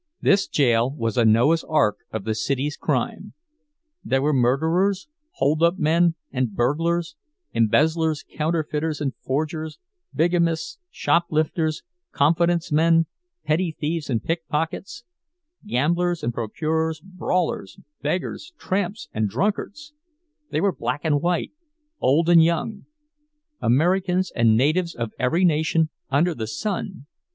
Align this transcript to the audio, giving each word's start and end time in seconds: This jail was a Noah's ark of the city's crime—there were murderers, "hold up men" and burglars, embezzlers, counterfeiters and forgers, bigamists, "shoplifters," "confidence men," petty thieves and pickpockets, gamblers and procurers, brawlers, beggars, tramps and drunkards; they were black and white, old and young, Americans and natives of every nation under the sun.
This 0.19 0.47
jail 0.47 0.89
was 0.89 1.15
a 1.15 1.23
Noah's 1.25 1.63
ark 1.63 1.97
of 2.11 2.23
the 2.23 2.33
city's 2.33 2.75
crime—there 2.75 4.21
were 4.23 4.33
murderers, 4.33 5.07
"hold 5.33 5.61
up 5.61 5.77
men" 5.77 6.15
and 6.31 6.55
burglars, 6.55 7.15
embezzlers, 7.53 8.23
counterfeiters 8.33 8.99
and 8.99 9.13
forgers, 9.23 9.77
bigamists, 10.11 10.79
"shoplifters," 10.89 11.83
"confidence 12.11 12.71
men," 12.71 13.05
petty 13.43 13.75
thieves 13.79 14.09
and 14.09 14.23
pickpockets, 14.23 15.03
gamblers 15.67 16.23
and 16.23 16.33
procurers, 16.33 16.99
brawlers, 16.99 17.77
beggars, 18.01 18.53
tramps 18.57 19.07
and 19.13 19.29
drunkards; 19.29 19.93
they 20.49 20.59
were 20.61 20.73
black 20.75 21.01
and 21.03 21.21
white, 21.21 21.51
old 21.99 22.27
and 22.27 22.43
young, 22.43 22.87
Americans 23.61 24.31
and 24.35 24.57
natives 24.57 24.95
of 24.95 25.13
every 25.19 25.45
nation 25.45 25.89
under 26.09 26.33
the 26.33 26.47
sun. 26.47 27.05